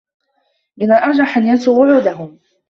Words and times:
من 0.77 0.91
الأرجح 0.91 1.37
أن 1.37 1.47
ينسوا 1.47 1.77
وعودهم. 1.77 2.39